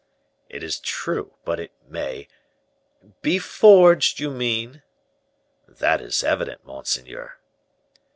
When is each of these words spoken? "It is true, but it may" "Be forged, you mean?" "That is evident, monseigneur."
"It 0.49 0.63
is 0.63 0.79
true, 0.79 1.35
but 1.45 1.59
it 1.59 1.73
may" 1.87 2.27
"Be 3.21 3.37
forged, 3.37 4.19
you 4.19 4.31
mean?" 4.31 4.81
"That 5.67 6.01
is 6.01 6.23
evident, 6.23 6.65
monseigneur." 6.65 7.37